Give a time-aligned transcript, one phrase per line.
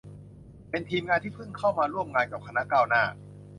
[0.69, 3.03] เป็นทีมงานที่เพิ่งเข้ามาร่วมงานกับคณะก้าวหน้า